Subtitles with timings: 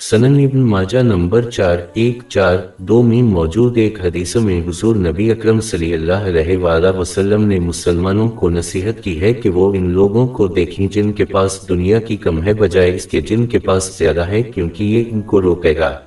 [0.00, 5.30] سنن ابن ماجہ نمبر چار، ایک چار، دو میں موجود ایک حدیث میں حضور نبی
[5.30, 9.90] اکرم صلی اللہ علیہ وآلہ وسلم نے مسلمانوں کو نصیحت کی ہے کہ وہ ان
[9.90, 13.58] لوگوں کو دیکھیں جن کے پاس دنیا کی کم ہے بجائے اس کے جن کے
[13.58, 15.98] پاس زیادہ ہے کیونکہ یہ ان کو روکے گا۔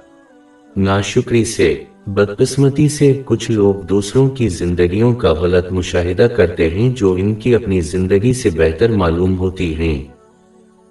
[0.78, 7.14] ناشکری سے، بدقسمتی سے کچھ لوگ دوسروں کی زندگیوں کا غلط مشاہدہ کرتے ہیں جو
[7.14, 10.18] ان کی اپنی زندگی سے بہتر معلوم ہوتی ہیں۔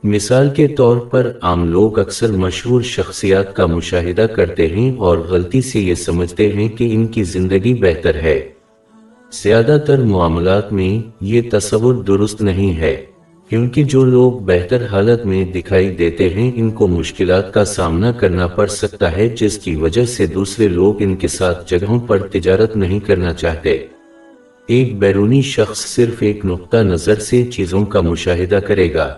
[0.02, 5.60] مثال کے طور پر عام لوگ اکثر مشہور شخصیات کا مشاہدہ کرتے ہیں اور غلطی
[5.60, 8.48] سے یہ سمجھتے ہیں کہ ان کی زندگی بہتر ہے۔
[9.32, 13.04] زیادہ تر معاملات میں یہ تصور درست نہیں ہے،
[13.48, 18.46] کیونکہ جو لوگ بہتر حالت میں دکھائی دیتے ہیں، ان کو مشکلات کا سامنا کرنا
[18.46, 22.76] پڑ سکتا ہے، جس کی وجہ سے دوسرے لوگ ان کے ساتھ جگہوں پر تجارت
[22.76, 23.86] نہیں کرنا چاہتے۔
[24.66, 29.14] ایک بیرونی شخص صرف ایک نقطہ نظر سے چیزوں کا مشاہدہ کرے گا۔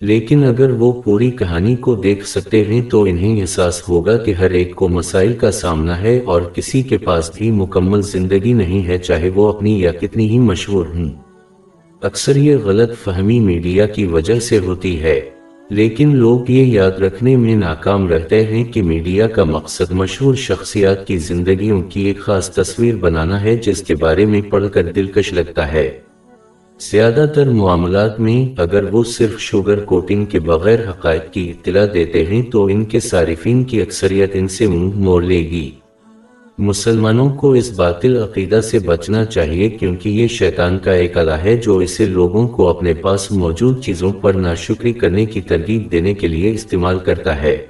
[0.00, 4.50] لیکن اگر وہ پوری کہانی کو دیکھ سکتے ہیں تو انہیں احساس ہوگا کہ ہر
[4.50, 8.98] ایک کو مسائل کا سامنا ہے اور کسی کے پاس بھی مکمل زندگی نہیں ہے
[8.98, 11.10] چاہے وہ اپنی یا کتنی ہی مشہور ہوں۔
[12.02, 15.20] اکثر یہ غلط فہمی میڈیا کی وجہ سے ہوتی ہے۔
[15.70, 21.06] لیکن لوگ یہ یاد رکھنے میں ناکام رہتے ہیں کہ میڈیا کا مقصد مشہور شخصیات
[21.06, 25.32] کی زندگیوں کی ایک خاص تصویر بنانا ہے جس کے بارے میں پڑھ کر دلکش
[25.32, 26.09] لگتا ہے۔
[26.80, 32.26] زیادہ تر معاملات میں اگر وہ صرف شوگر کوٹنگ کے بغیر حقائق کی اطلاع دیتے
[32.26, 35.70] ہیں تو ان کے صارفین کی اکثریت ان سے منہ موڑ لے گی۔
[36.58, 41.56] مسلمانوں کو اس باطل عقیدہ سے بچنا چاہیے کیونکہ یہ شیطان کا ایک علا ہے
[41.56, 46.28] جو اسے لوگوں کو اپنے پاس موجود چیزوں پر ناشکری کرنے کی ترغیب دینے کے
[46.28, 47.66] لیے استعمال کرتا ہے۔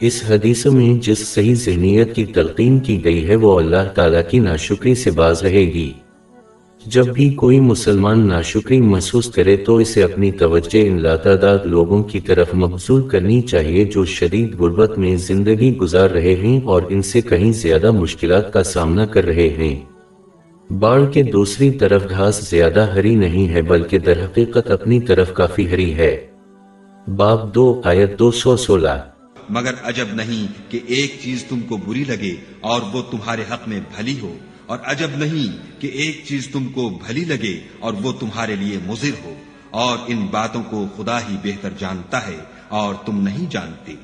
[0.00, 4.38] اس حدیث میں جس صحیح ذہنیت کی تلقین کی گئی ہے وہ اللہ تعالیٰ کی
[4.38, 5.92] ناشکری سے باز رہے گی۔
[6.86, 12.20] جب بھی کوئی مسلمان ناشکری محسوس کرے تو اسے اپنی توجہ ان لاتعداد لوگوں کی
[12.20, 17.20] طرف مبزول کرنی چاہیے جو شدید غربت میں زندگی گزار رہے ہیں اور ان سے
[17.20, 19.80] کہیں زیادہ مشکلات کا سامنا کر رہے ہیں۔
[20.72, 25.70] باڑ کے دوسری طرف گھاس زیادہ ہری نہیں ہے بلکہ در حقیقت اپنی طرف کافی
[25.70, 26.26] ہری ہے۔
[27.16, 29.02] باب دو، آیت دو سو سولہ۔
[29.50, 33.80] مگر عجب نہیں کہ ایک چیز تم کو بری لگے اور وہ تمہارے حق میں
[33.96, 34.34] بھلی ہو۔
[34.70, 39.10] اور عجب نہیں کہ ایک چیز تم کو بھلی لگے اور وہ تمہارے لیے مضر
[39.24, 39.34] ہو
[39.70, 42.36] اور ان باتوں کو خدا ہی بہتر جانتا ہے
[42.68, 43.94] اور تم نہیں جانتے۔